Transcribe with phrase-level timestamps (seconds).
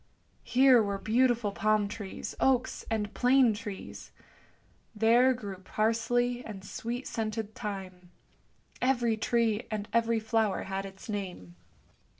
[0.43, 4.11] Here were beautiful palm trees, oaks, and plane trees;
[4.95, 8.09] there grew parsley and sweet scented thyme;
[8.81, 11.55] every tree and every flower had its name.